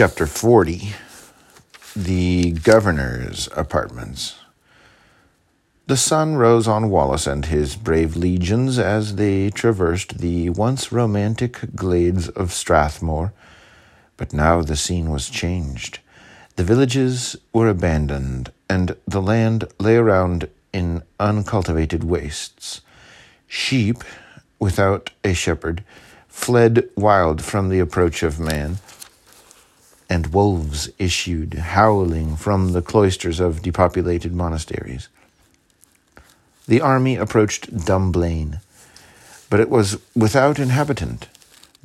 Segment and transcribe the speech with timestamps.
[0.00, 0.94] Chapter 40
[1.94, 4.38] The Governor's Apartments.
[5.88, 11.76] The sun rose on Wallace and his brave legions as they traversed the once romantic
[11.76, 13.34] glades of Strathmore,
[14.16, 15.98] but now the scene was changed.
[16.56, 22.80] The villages were abandoned, and the land lay around in uncultivated wastes.
[23.46, 24.02] Sheep,
[24.58, 25.84] without a shepherd,
[26.26, 28.78] fled wild from the approach of man
[30.10, 35.08] and wolves issued howling from the cloisters of depopulated monasteries.
[36.66, 38.60] The army approached Dumblain,
[39.48, 41.28] but it was without inhabitant.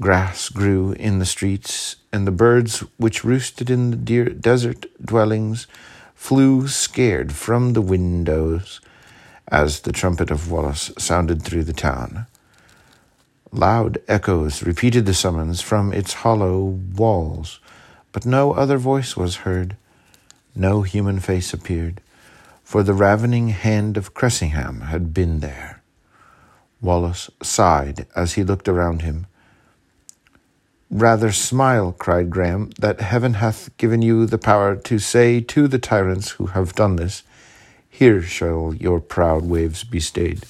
[0.02, 5.68] Grass grew in the streets, and the birds which roosted in the desert dwellings
[6.16, 8.82] flew scared from the windows
[9.48, 12.26] as the trumpet of Wallace sounded through the town.
[13.52, 17.60] Loud echoes repeated the summons from its hollow walls
[18.16, 19.76] but no other voice was heard,
[20.56, 22.00] no human face appeared,
[22.64, 25.82] for the ravening hand of Cressingham had been there.
[26.80, 29.28] Wallace sighed as he looked around him.
[30.90, 35.78] Rather smile, cried Graham, that heaven hath given you the power to say to the
[35.78, 37.24] tyrants who have done this,
[37.90, 40.46] Here shall your proud waves be stayed.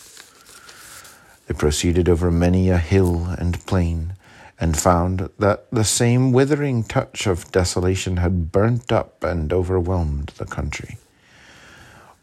[1.48, 4.14] They proceeded over many a hill and plain,
[4.60, 10.46] and found that the same withering touch of desolation had burnt up and overwhelmed the
[10.46, 10.98] country.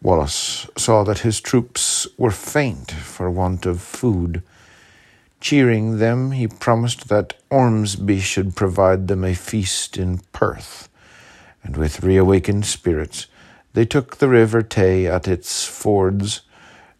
[0.00, 4.42] Wallace saw that his troops were faint for want of food.
[5.40, 10.88] Cheering them, he promised that Ormsby should provide them a feast in Perth,
[11.62, 13.26] and with reawakened spirits
[13.74, 16.42] they took the river Tay at its fords,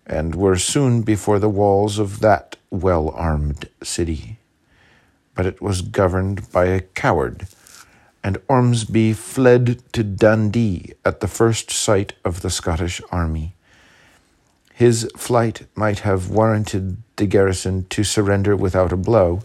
[0.07, 4.39] and were soon before the walls of that well armed city
[5.35, 7.47] but it was governed by a coward,
[8.23, 13.55] and Ormsby fled to Dundee at the first sight of the Scottish army.
[14.75, 19.43] His flight might have warranted the garrison to surrender without a blow,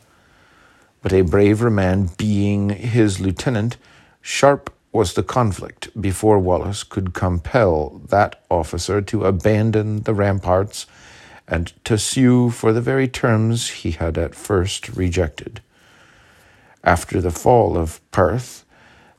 [1.02, 3.78] but a braver man being his lieutenant,
[4.22, 10.88] sharp was the conflict before Wallace could compel that officer to abandon the ramparts
[11.48, 15.62] and to sue for the very terms he had at first rejected.
[16.88, 18.64] After the fall of Perth,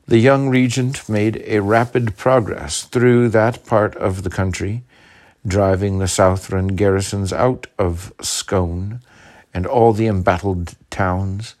[0.07, 4.81] the young regent made a rapid progress through that part of the country,
[5.45, 9.01] driving the Southron garrisons out of Scone
[9.53, 11.53] and all the embattled towns,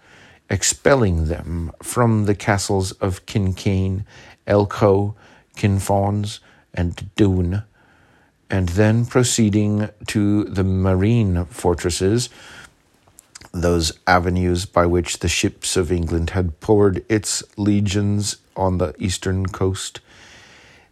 [0.49, 4.03] expelling them from the castles of Kincane,
[4.47, 5.13] Elcho,
[5.55, 6.39] Kinfauns,
[6.73, 7.61] and Doune,
[8.49, 12.29] and then proceeding to the marine fortresses
[13.51, 19.45] those avenues by which the ships of England had poured its legions on the eastern
[19.47, 20.01] coast.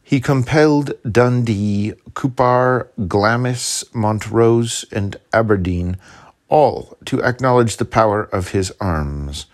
[0.01, 5.97] He compelled Dundee, Cupar, Glamis, Montrose, and Aberdeen
[6.47, 9.47] all to acknowledge the power of his arms.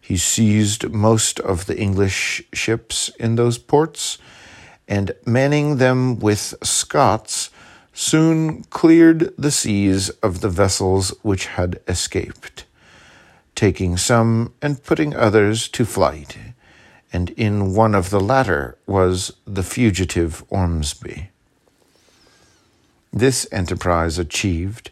[0.00, 4.18] He seized most of the English ships in those ports,
[4.86, 7.50] and manning them with Scots,
[7.98, 12.66] soon cleared the seas of the vessels which had escaped,
[13.54, 16.36] taking some and putting others to flight,
[17.10, 21.30] and in one of the latter was the fugitive Ormsby.
[23.14, 24.90] This enterprise achieved,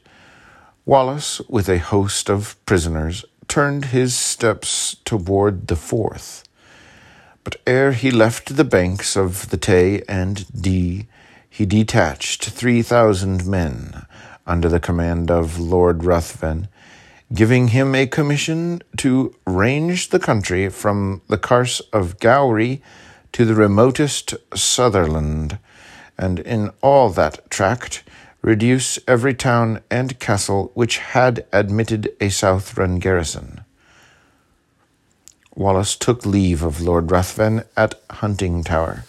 [0.86, 6.42] Wallace, with a host of prisoners, turned his steps toward the Forth.
[7.44, 11.06] But ere he left the banks of the Tay and Dee,
[11.54, 14.06] he detached 3,000 men
[14.44, 16.66] under the command of Lord Ruthven,
[17.32, 22.82] giving him a commission to range the country from the Carse of Gowrie
[23.30, 25.60] to the remotest Sutherland,
[26.18, 28.02] and in all that tract
[28.42, 33.60] reduce every town and castle which had admitted a Southron garrison.
[35.54, 39.04] Wallace took leave of Lord Ruthven at Huntingtower,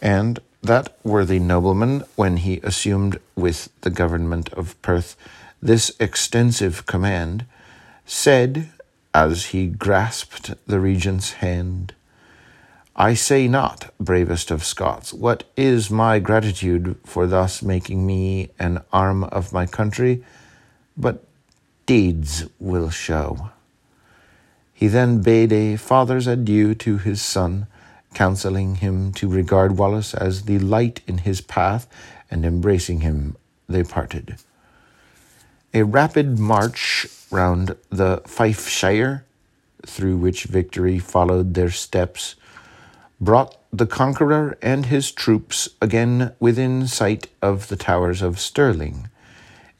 [0.00, 5.16] and that worthy nobleman, when he assumed with the government of Perth
[5.62, 7.44] this extensive command,
[8.04, 8.70] said,
[9.14, 11.94] as he grasped the regent's hand,
[12.94, 18.80] I say not, bravest of Scots, what is my gratitude for thus making me an
[18.92, 20.24] arm of my country,
[20.96, 21.24] but
[21.86, 23.50] deeds will show.
[24.74, 27.68] He then bade a father's adieu to his son,
[28.18, 31.86] counseling him to regard Wallace as the light in his path,
[32.28, 33.36] and embracing him,
[33.68, 34.34] they parted.
[35.72, 39.24] A rapid march round the Fifeshire
[39.86, 42.34] through which victory followed their steps,
[43.20, 49.08] brought the conqueror and his troops again within sight of the towers of Stirling.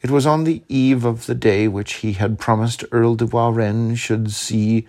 [0.01, 3.97] It was on the eve of the day which he had promised Earl de Warenne
[3.97, 4.87] should see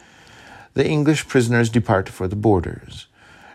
[0.74, 3.08] the English prisoners depart for the borders.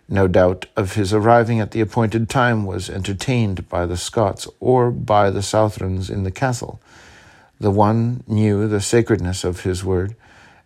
[0.07, 4.91] No doubt of his arriving at the appointed time was entertained by the Scots or
[4.91, 6.79] by the Southrons in the castle.
[7.59, 10.15] The one knew the sacredness of his word,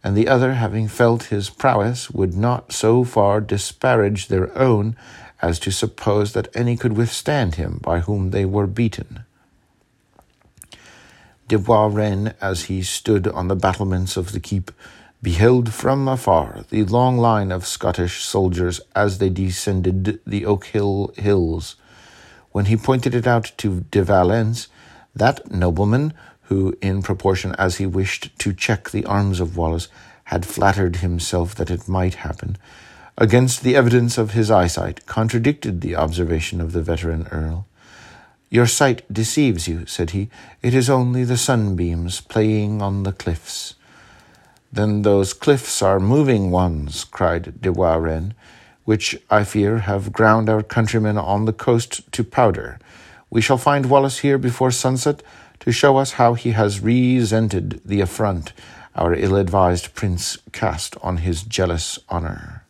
[0.03, 4.95] and the other, having felt his prowess, would not so far disparage their own
[5.41, 9.23] as to suppose that any could withstand him by whom they were beaten.
[11.47, 14.71] De Warenne, as he stood on the battlements of the keep,
[15.21, 21.75] beheld from afar the long line of Scottish soldiers as they descended the Ochil hills.
[22.51, 24.67] When he pointed it out to De Valence,
[25.13, 26.13] that nobleman,
[26.43, 29.89] who, in proportion as he wished to check the arms of Wallace,
[30.25, 32.57] had flattered himself that it might happen,
[33.17, 37.67] against the evidence of his eyesight, contradicted the observation of the veteran earl.
[38.49, 40.29] Your sight deceives you, said he.
[40.63, 43.75] It is only the sunbeams playing on the cliffs.
[44.71, 48.33] Then those cliffs are moving ones, cried de Warenne,
[48.85, 52.79] which, I fear, have ground our countrymen on the coast to powder.
[53.29, 55.21] We shall find Wallace here before sunset
[55.59, 58.53] to show us how he has resented the affront
[58.95, 62.63] our ill advised prince cast on his jealous honour.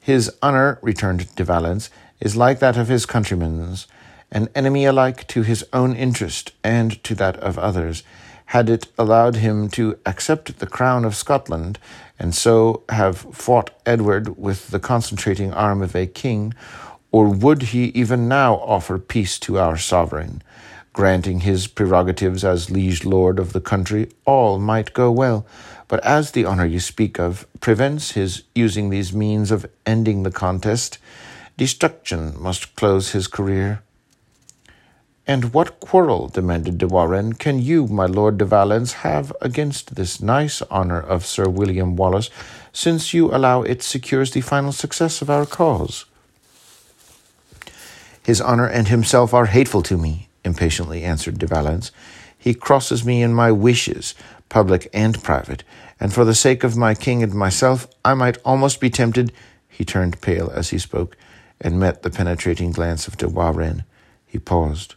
[0.00, 1.90] His honour, returned De Valence,
[2.20, 3.86] is like that of his countrymen's,
[4.30, 8.02] an enemy alike to his own interest and to that of others
[8.48, 11.78] had it allowed him to accept the crown of Scotland,
[12.18, 16.54] and so have fought Edward with the concentrating arm of a king,
[17.12, 20.42] or would he even now offer peace to our sovereign?
[20.94, 25.46] Granting his prerogatives as liege lord of the country, all might go well.
[25.86, 30.30] But as the honour you speak of prevents his using these means of ending the
[30.30, 30.96] contest,
[31.58, 33.82] destruction must close his career.
[35.28, 40.22] And what quarrel, demanded de Warenne, can you, my lord de Valence, have against this
[40.22, 42.30] nice honour of Sir William Wallace,
[42.72, 46.06] since you allow it secures the final success of our cause?
[48.22, 51.92] His honour and himself are hateful to me, impatiently answered de Valence.
[52.38, 54.14] He crosses me in my wishes,
[54.48, 55.62] public and private,
[56.00, 59.32] and for the sake of my king and myself, I might almost be tempted.
[59.68, 61.18] He turned pale as he spoke,
[61.60, 63.84] and met the penetrating glance of de Warenne.
[64.26, 64.94] He paused.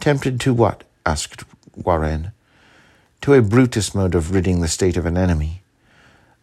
[0.00, 0.84] Tempted to what?
[1.04, 1.44] asked
[1.76, 2.32] Warenne.
[3.22, 5.62] To a Brutus mode of ridding the state of an enemy.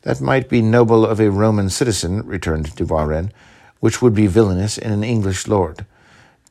[0.02, 3.32] That might be noble of a Roman citizen, returned de Warenne,
[3.80, 5.86] which would be villainous in an English lord.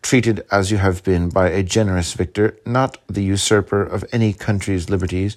[0.01, 4.89] Treated as you have been by a generous victor, not the usurper of any country's
[4.89, 5.37] liberties,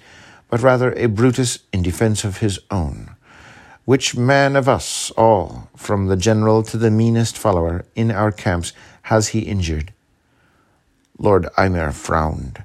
[0.49, 3.15] but rather a Brutus in defence of his own.
[3.85, 8.73] Which man of us all, from the general to the meanest follower, in our camps
[9.03, 9.93] has he injured?
[11.17, 12.63] Lord Aymer frowned.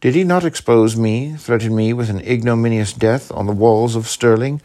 [0.00, 4.08] Did he not expose me, threaten me with an ignominious death on the walls of
[4.08, 4.60] Stirling?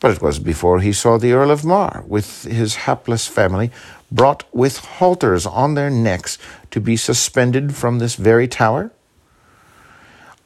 [0.00, 3.70] But it was before he saw the Earl of Mar, with his hapless family,
[4.10, 6.36] brought with halters on their necks
[6.72, 8.90] to be suspended from this very tower?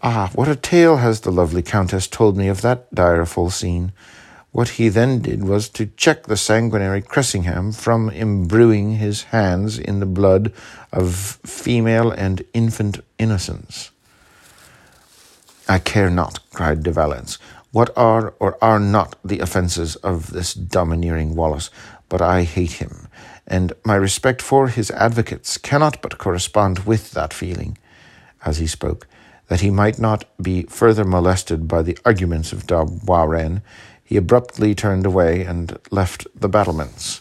[0.03, 3.93] Ah, what a tale has the lovely Countess told me of that direful scene!
[4.53, 10.01] What he then did was to check the sanguinary Cressingham from imbruing his hands in
[10.01, 10.53] the blood
[10.93, 13.91] of female and infant innocence.
[15.69, 17.39] I care not, cried De Valence,
[17.73, 21.71] what are or are not the offences of this domineering Wallace,
[22.09, 23.09] but I hate him,
[23.47, 27.77] and my respect for his advocates cannot but correspond with that feeling.
[28.47, 29.07] As he spoke,
[29.49, 33.61] that he might not be further molested by the arguments of Warenne,
[34.09, 37.21] he abruptly turned away and left the battlements.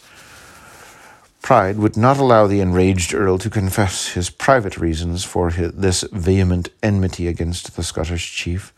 [1.42, 6.02] Pride would not allow the enraged Earl to confess his private reasons for his, this
[6.12, 8.72] vehement enmity against the Scottish chief.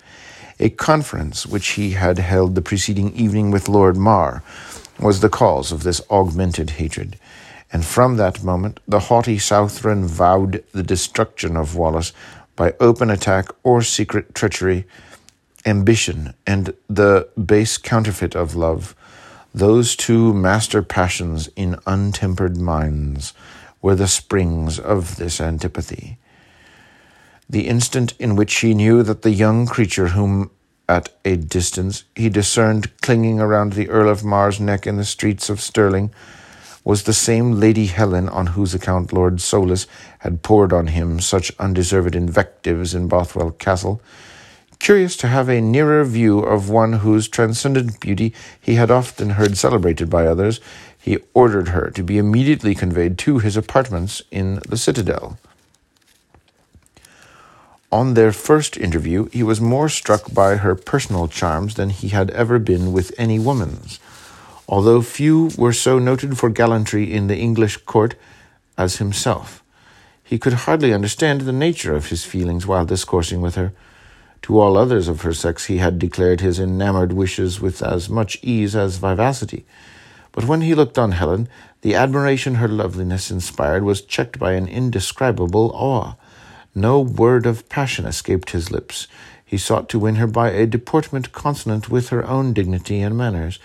[0.59, 4.43] A conference which he had held the preceding evening with Lord Mar
[4.99, 7.17] was the cause of this augmented hatred,
[7.73, 12.13] and from that moment the haughty Southron vowed the destruction of Wallace
[12.57, 14.85] by open attack or secret treachery
[15.67, 18.95] ambition, and the base counterfeit of love,
[19.53, 23.33] those two master passions in untempered minds,
[23.83, 26.19] were the springs of this antipathy.
[27.49, 30.51] The instant in which he knew that the young creature whom
[30.89, 35.49] at a distance he discerned clinging around the Earl of Mar's neck in the streets
[35.49, 36.13] of Stirling
[36.85, 39.87] was the same Lady Helen on whose account Lord Soulis
[40.21, 44.03] had poured on him such undeserved invectives in Bothwell Castle
[44.81, 49.59] Curious to have a nearer view of one whose transcendent beauty he had often heard
[49.59, 50.59] celebrated by others,
[50.99, 55.39] he ordered her to be immediately conveyed to his apartments in the citadel.
[57.93, 62.31] On their first interview, he was more struck by her personal charms than he had
[62.31, 64.01] ever been with any woman's.
[64.67, 68.15] Although few were so noted for gallantry in the English court
[68.79, 69.63] as himself,
[70.25, 73.73] he could hardly understand the nature of his feelings while discoursing with her.
[74.43, 78.39] To all others of her sex he had declared his enamored wishes with as much
[78.43, 79.65] ease as vivacity.
[80.33, 81.49] But when he looked on Helen,
[81.83, 86.15] the admiration her loveliness inspired was checked by an indescribable awe.
[86.75, 89.09] No word of passion escaped his lips.
[89.45, 93.59] He sought to win her by a deportment consonant with her own dignity and manners,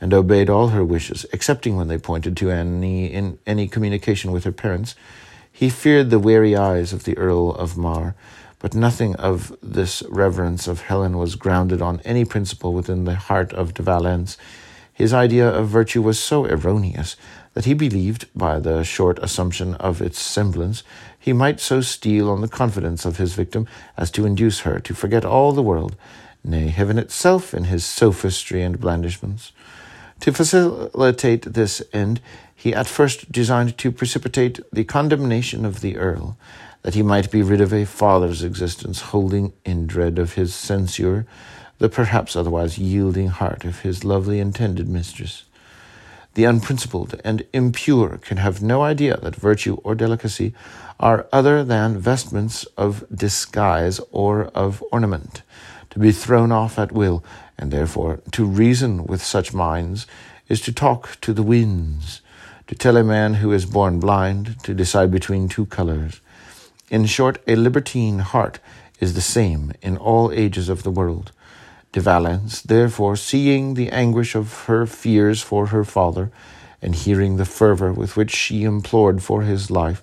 [0.00, 4.44] and obeyed all her wishes, excepting when they pointed to any in any communication with
[4.44, 4.94] her parents.
[5.50, 8.14] He feared the wary eyes of the Earl of Mar,
[8.62, 13.52] but nothing of this reverence of Helen was grounded on any principle within the heart
[13.52, 14.38] of De Valence.
[14.94, 17.16] His idea of virtue was so erroneous
[17.54, 20.84] that he believed, by the short assumption of its semblance,
[21.18, 23.66] he might so steal on the confidence of his victim
[23.96, 25.96] as to induce her to forget all the world,
[26.44, 29.50] nay, heaven itself, in his sophistry and blandishments.
[30.20, 32.20] To facilitate this end,
[32.54, 36.38] he at first designed to precipitate the condemnation of the earl,
[36.82, 41.26] that he might be rid of a father's existence, holding in dread of his censure
[41.78, 45.44] the perhaps otherwise yielding heart of his lovely intended mistress.
[46.34, 50.54] The unprincipled and impure can have no idea that virtue or delicacy
[50.98, 55.42] are other than vestments of disguise or of ornament,
[55.90, 57.24] to be thrown off at will,
[57.58, 60.06] and therefore to reason with such minds
[60.48, 62.22] is to talk to the winds,
[62.66, 66.20] to tell a man who is born blind to decide between two colors,
[66.92, 68.60] in short, a libertine heart
[69.00, 71.32] is the same in all ages of the world.
[71.90, 76.30] De Valence, therefore, seeing the anguish of her fears for her father,
[76.82, 80.02] and hearing the fervor with which she implored for his life,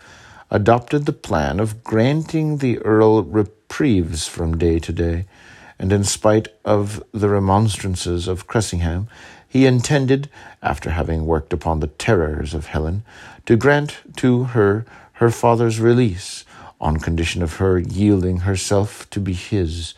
[0.50, 5.25] adopted the plan of granting the Earl reprieves from day to day,
[5.77, 9.08] and in spite of the remonstrances of Cressingham,
[9.48, 10.27] he intended,
[10.63, 13.03] after having worked upon the terrors of Helen,
[13.46, 16.46] to grant to her her father's release,
[16.79, 19.93] on condition of her yielding herself to be his.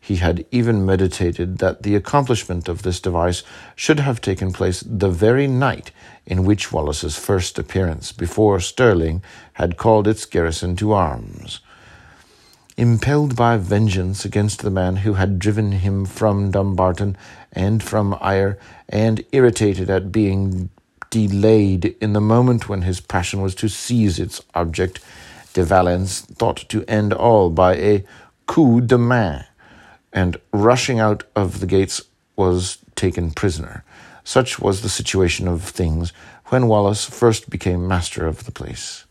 [0.00, 3.42] He had even meditated that the accomplishment of this device
[3.74, 5.92] should have taken place the very night
[6.26, 9.22] in which Wallace's first appearance before Stirling
[9.54, 11.60] had called its garrison to arms.
[12.76, 17.16] Impelled by vengeance against the man who had driven him from Dumbarton
[17.52, 20.70] and from Ayr, and irritated at being
[21.08, 24.98] delayed in the moment when his passion was to seize its object,
[25.54, 28.04] De Valence thought to end all by a
[28.46, 29.44] coup de main,
[30.12, 32.02] and rushing out of the gates
[32.36, 33.84] was taken prisoner.
[34.24, 36.12] Such was the situation of things
[36.46, 39.04] when Wallace first became master of the place.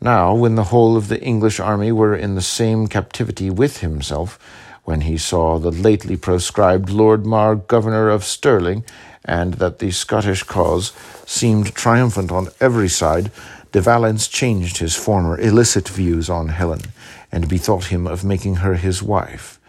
[0.00, 4.38] Now, when the whole of the English army were in the same captivity with himself,
[4.84, 8.84] when he saw the lately proscribed Lord Mar governor of Stirling,
[9.24, 10.92] and that the Scottish cause
[11.26, 13.30] seemed triumphant on every side,
[13.72, 16.82] De Valence changed his former illicit views on Helen,
[17.30, 19.60] and bethought him of making her his wife.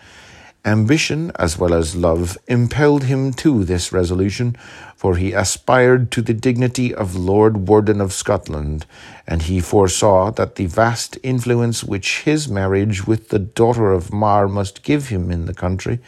[0.65, 4.55] Ambition, as well as love, impelled him to this resolution,
[4.95, 8.85] for he aspired to the dignity of Lord Warden of Scotland,
[9.25, 14.47] and he foresaw that the vast influence which his marriage with the daughter of Mar
[14.47, 15.99] must give him in the country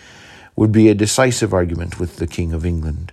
[0.56, 3.12] would be a decisive argument with the King of England.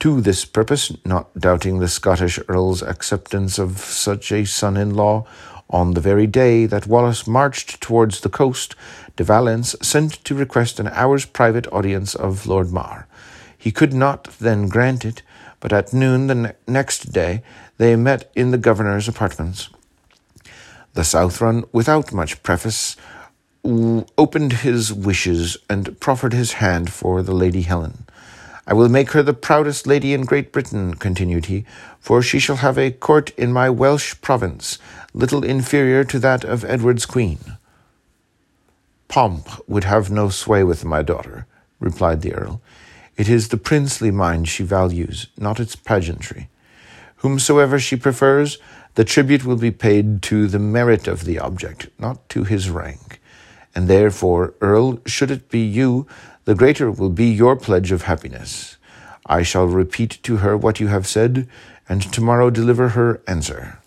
[0.00, 5.26] To this purpose, not doubting the Scottish Earl's acceptance of such a son in law,
[5.68, 8.76] on the very day that Wallace marched towards the coast,
[9.16, 13.08] De Valence sent to request an hour's private audience of Lord Mar.
[13.56, 15.22] He could not then grant it,
[15.58, 17.42] but at noon the ne- next day
[17.76, 19.68] they met in the governor's apartments.
[20.94, 22.96] The Southron, without much preface,
[23.64, 28.06] opened his wishes and proffered his hand for the Lady Helen.
[28.68, 31.64] I will make her the proudest lady in Great Britain, continued he,
[32.00, 34.78] for she shall have a court in my Welsh province,
[35.14, 37.38] little inferior to that of Edward's queen.
[39.08, 41.46] Pomp would have no sway with my daughter,
[41.80, 42.60] replied the earl.
[43.16, 46.50] It is the princely mind she values, not its pageantry.
[47.16, 48.58] Whomsoever she prefers,
[48.96, 53.18] the tribute will be paid to the merit of the object, not to his rank.
[53.74, 56.06] And therefore, Earl, should it be you,
[56.48, 58.78] the greater will be your pledge of happiness.
[59.26, 61.46] I shall repeat to her what you have said,
[61.86, 63.80] and tomorrow deliver her answer.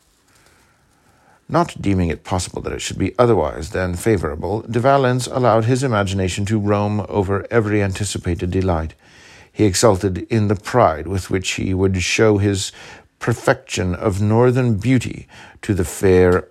[1.50, 5.82] Not deeming it possible that it should be otherwise than favorable, De Valence allowed his
[5.82, 8.94] imagination to roam over every anticipated delight.
[9.52, 12.72] He exulted in the pride with which he would show his
[13.18, 15.28] perfection of northern beauty
[15.64, 16.48] to the fair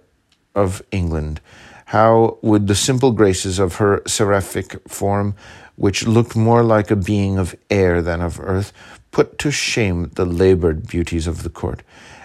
[0.56, 1.40] of England.
[1.86, 5.34] How would the simple graces of her seraphic form,
[5.80, 8.70] which looked more like a being of air than of earth,
[9.12, 11.82] put to shame the labored beauties of the court?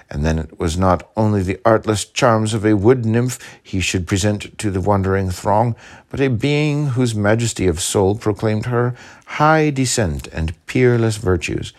[0.09, 4.07] And then it was not only the artless charms of a wood nymph he should
[4.07, 5.73] present to the wondering throng,
[6.09, 8.93] but a being whose majesty of soul proclaimed her
[9.25, 11.71] high descent and peerless virtues.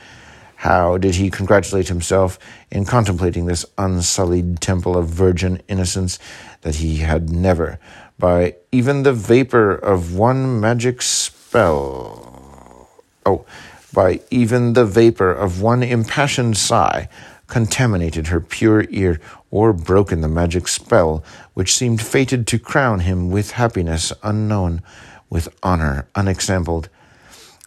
[0.56, 2.38] How did he congratulate himself
[2.70, 6.18] in contemplating this unsullied temple of virgin innocence
[6.62, 7.78] that he had never,
[8.18, 13.46] by even the vapor of one magic spell, oh,
[13.92, 17.08] by even the vapor of one impassioned sigh,
[17.46, 19.20] contaminated her pure ear,
[19.50, 24.82] or broken the magic spell which seemed fated to crown him with happiness unknown,
[25.30, 26.88] with honor unexampled.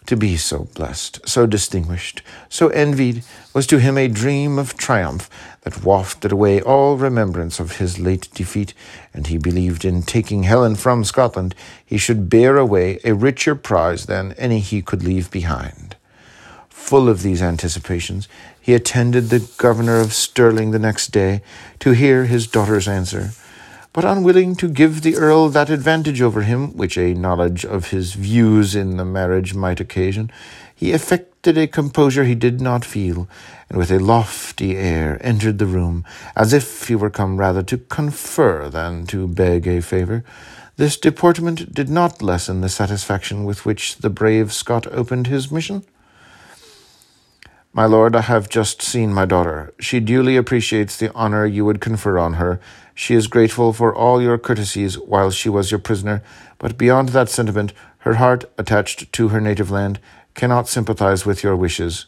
[0.05, 5.29] To be so blessed, so distinguished, so envied, was to him a dream of triumph
[5.61, 8.73] that wafted away all remembrance of his late defeat,
[9.13, 14.05] and he believed in taking Helen from Scotland he should bear away a richer prize
[14.05, 15.95] than any he could leave behind.
[16.69, 18.27] Full of these anticipations,
[18.59, 21.41] he attended the governor of Stirling the next day
[21.79, 23.31] to hear his daughter's answer,
[23.93, 28.13] but unwilling to give the earl that advantage over him which a knowledge of his
[28.13, 30.31] views in the marriage might occasion,
[30.73, 33.27] he affected a composure he did not feel,
[33.69, 36.05] and with a lofty air entered the room,
[36.35, 40.23] as if he were come rather to confer than to beg a favour.
[40.75, 45.83] This deportment did not lessen the satisfaction with which the brave Scot opened his mission.
[47.71, 49.73] My lord, I have just seen my daughter.
[49.79, 52.59] She duly appreciates the honor you would confer on her.
[52.95, 56.23] She is grateful for all your courtesies while she was your prisoner,
[56.57, 59.99] but beyond that sentiment, her heart, attached to her native land,
[60.39, 62.05] cannot sympathize with your wishes.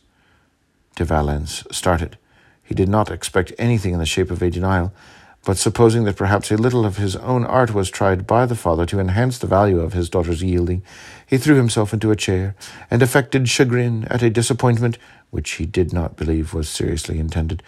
[0.96, 2.18] De Valence started.
[2.64, 4.94] He did not expect anything in the shape of a denial,
[5.44, 8.86] but supposing that perhaps a little of his own art was tried by the father
[8.86, 10.82] to enhance the value of his daughter's yielding,
[11.28, 12.56] he threw himself into a chair
[12.90, 14.98] and affected chagrin at a disappointment
[15.30, 17.62] which he did not believe was seriously intended,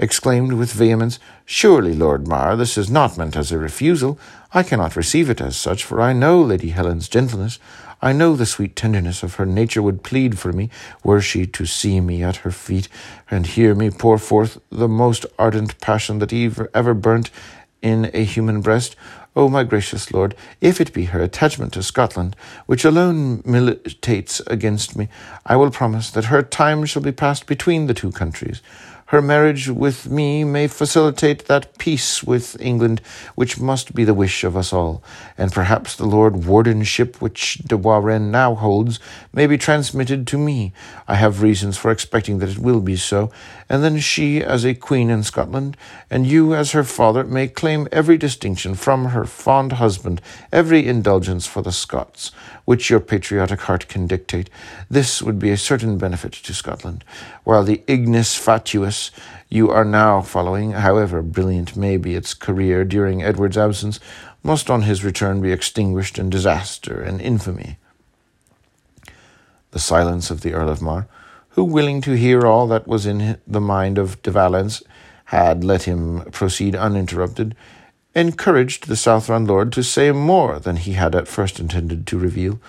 [0.00, 4.18] exclaimed with vehemence, Surely, Lord Mar, this is not meant as a refusal.
[4.52, 7.60] I cannot receive it as such, for I know Lady Helen's gentleness.
[8.00, 10.70] I know the sweet tenderness of her nature would plead for me,
[11.02, 12.88] were she to see me at her feet,
[13.30, 17.30] and hear me pour forth the most ardent passion that ever ever burnt
[17.82, 18.94] in a human breast.
[19.36, 22.34] O oh, my gracious lord, if it be her attachment to Scotland,
[22.66, 25.08] which alone militates against me,
[25.46, 28.62] I will promise that her time shall be passed between the two countries.
[29.08, 33.00] Her marriage with me may facilitate that peace with England
[33.36, 35.02] which must be the wish of us all,
[35.38, 39.00] and perhaps the Lord Wardenship which de Warenne now holds
[39.32, 40.74] may be transmitted to me.
[41.08, 43.30] I have reasons for expecting that it will be so,
[43.68, 45.76] and then she, as a queen in Scotland,
[46.10, 51.46] and you, as her father, may claim every distinction from her fond husband, every indulgence
[51.46, 52.30] for the Scots,
[52.64, 54.48] which your patriotic heart can dictate.
[54.90, 57.04] This would be a certain benefit to Scotland,
[57.44, 59.10] while the ignis fatuus
[59.50, 64.00] you are now following, however brilliant may be its career during Edward's absence,
[64.42, 67.76] must on his return be extinguished in disaster and infamy.
[69.70, 71.06] The silence of the Earl of Mar,
[71.58, 74.80] who, willing to hear all that was in the mind of De Valence,
[75.24, 77.52] had let him proceed uninterrupted,
[78.14, 82.60] encouraged the Southron lord to say more than he had at first intended to reveal.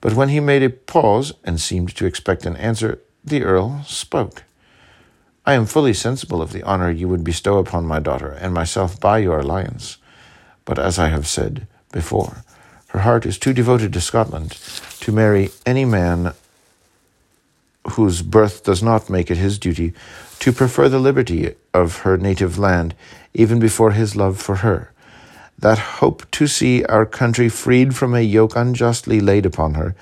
[0.00, 4.42] But when he made a pause and seemed to expect an answer, the Earl spoke.
[5.46, 8.98] I am fully sensible of the honor you would bestow upon my daughter and myself
[8.98, 9.98] by your alliance.
[10.64, 12.42] But as I have said before,
[12.88, 14.58] her heart is too devoted to Scotland
[14.98, 16.34] to marry any man
[17.90, 19.92] whose birth does not make it his duty
[20.38, 22.94] to prefer the liberty of her native land
[23.34, 24.92] even before his love for her.
[25.58, 29.94] That hope to see our country freed from a yoke unjustly laid upon her,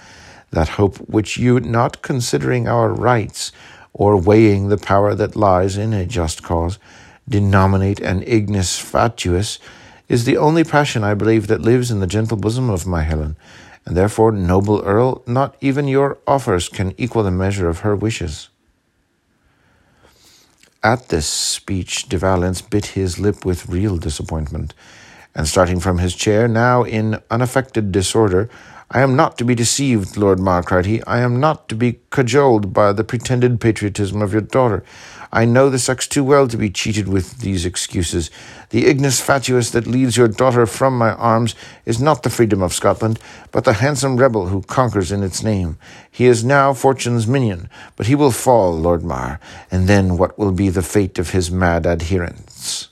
[0.50, 3.52] that hope which you, not considering our rights,
[3.92, 6.78] or weighing the power that lies in a just cause,
[7.28, 9.58] denominate an ignis fatuus,
[10.08, 13.36] is the only passion I believe that lives in the gentle bosom of my Helen,
[13.86, 18.48] and therefore, noble Earl, not even your offers can equal the measure of her wishes.
[20.82, 24.74] At this speech, De Valence bit his lip with real disappointment
[25.34, 28.48] and starting from his chair, now in unaffected disorder,
[28.90, 31.00] I am not to be deceived, Lord Mar, cried he.
[31.04, 34.82] I am not to be cajoled by the pretended patriotism of your daughter.
[35.32, 38.30] I know the sex too well to be cheated with these excuses.
[38.70, 41.54] The ignis fatuus that leads your daughter from my arms
[41.86, 43.20] is not the freedom of Scotland,
[43.52, 45.78] but the handsome rebel who conquers in its name.
[46.10, 49.38] He is now fortune's minion, but he will fall, Lord Mar,
[49.70, 52.88] and then what will be the fate of his mad adherents?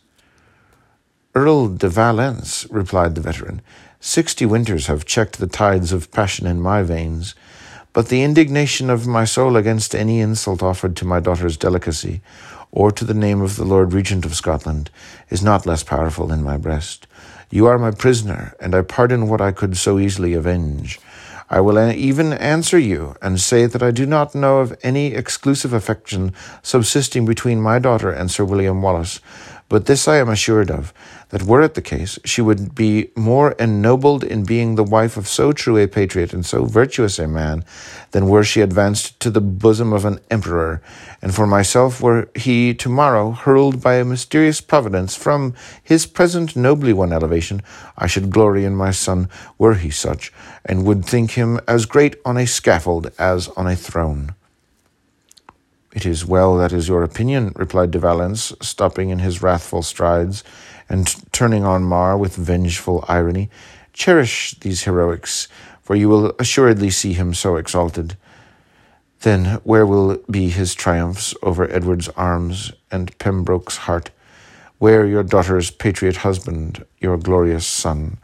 [1.34, 3.62] Earl de Valence, replied the veteran,
[4.00, 7.34] sixty winters have checked the tides of passion in my veins.
[7.98, 12.20] But the indignation of my soul against any insult offered to my daughter's delicacy,
[12.70, 14.88] or to the name of the Lord Regent of Scotland,
[15.30, 17.08] is not less powerful in my breast.
[17.50, 21.00] You are my prisoner, and I pardon what I could so easily avenge.
[21.50, 25.72] I will even answer you and say that I do not know of any exclusive
[25.72, 29.18] affection subsisting between my daughter and Sir William Wallace,
[29.68, 30.94] but this I am assured of,
[31.28, 35.28] that were it the case, she would be more ennobled in being the wife of
[35.28, 37.64] so true a patriot and so virtuous a man
[38.12, 40.80] than were she advanced to the bosom of an emperor.
[41.20, 46.94] And for myself, were he tomorrow hurled by a mysterious providence from his present nobly
[46.94, 47.60] won elevation,
[47.98, 49.28] I should glory in my son,
[49.58, 50.32] were he such,
[50.64, 54.34] and would think him as great on a scaffold as on a throne.
[55.98, 60.44] It is well that is your opinion, replied De Valence, stopping in his wrathful strides,
[60.88, 63.50] and turning on Mar with vengeful irony.
[63.92, 65.48] Cherish these heroics,
[65.82, 68.16] for you will assuredly see him so exalted.
[69.22, 74.12] Then where will be his triumphs over Edward's arms and Pembroke's heart?
[74.78, 78.18] Where your daughter's patriot husband, your glorious son?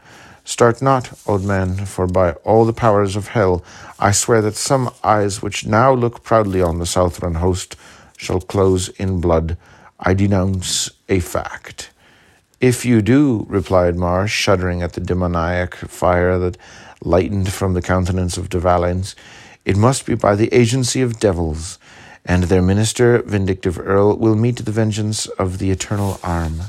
[0.47, 3.65] Start not, old man, for by all the powers of hell
[3.97, 7.75] I swear that some eyes which now look proudly on the Southron host
[8.15, 9.57] shall close in blood.
[9.99, 11.89] I denounce a fact.
[12.61, 16.57] If you do, replied Mar, shuddering at the demoniac fire that
[17.01, 19.15] lightened from the countenance of De Valence,
[19.65, 21.79] it must be by the agency of devils,
[22.23, 26.61] and their minister, vindictive Earl, will meet the vengeance of the eternal arm.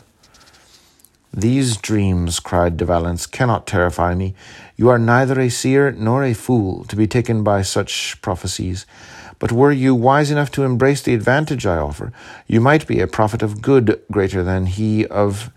[1.38, 4.34] These dreams, cried De Valence, cannot terrify me.
[4.74, 8.86] You are neither a seer nor a fool to be taken by such prophecies.
[9.38, 12.10] But were you wise enough to embrace the advantage I offer,
[12.46, 15.50] you might be a prophet of good greater than he of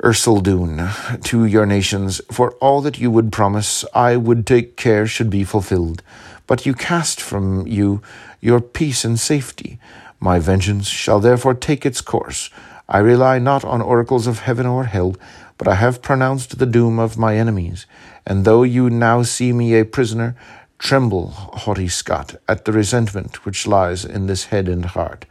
[0.00, 5.30] Ercildoune to your nations, for all that you would promise, I would take care should
[5.30, 6.04] be fulfilled.
[6.46, 8.00] But you cast from you
[8.40, 9.80] your peace and safety.
[10.20, 12.48] My vengeance shall therefore take its course.
[12.88, 15.16] I rely not on oracles of heaven or hell,
[15.58, 17.86] but I have pronounced the doom of my enemies.
[18.26, 20.36] And though you now see me a prisoner,
[20.78, 25.26] tremble, haughty Scot, at the resentment which lies in this head and heart.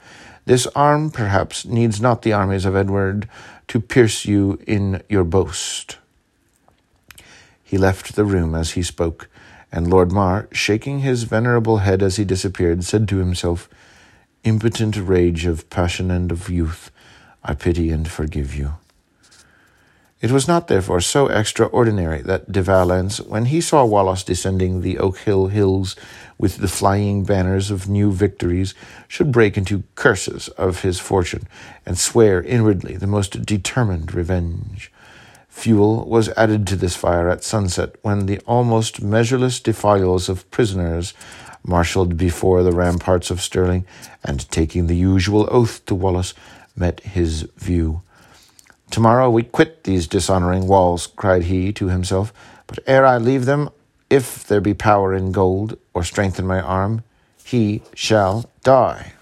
[0.45, 3.27] This arm, perhaps, needs not the armies of Edward
[3.67, 5.97] to pierce you in your boast.
[7.63, 9.29] He left the room as he spoke,
[9.71, 13.69] and Lord Mar, shaking his venerable head as he disappeared, said to himself,
[14.43, 16.91] Impotent rage of passion and of youth,
[17.43, 18.75] I pity and forgive you.
[20.21, 24.97] It was not, therefore, so extraordinary that De Valence, when he saw Wallace descending the
[24.97, 25.95] Ochil hills
[26.37, 28.75] with the flying banners of new victories,
[29.07, 31.47] should break into curses of his fortune
[31.87, 34.91] and swear inwardly the most determined revenge.
[35.49, 41.15] Fuel was added to this fire at sunset when the almost measureless defiles of prisoners
[41.63, 43.85] marshalled before the ramparts of Stirling,
[44.23, 46.33] and taking the usual oath to Wallace,
[46.75, 48.01] met his view.
[48.89, 52.33] Tomorrow we quit these dishonouring walls, cried he to himself,
[52.67, 53.69] but ere I leave them,
[54.09, 57.03] if there be power in gold or strength in my arm,
[57.43, 59.13] he shall die.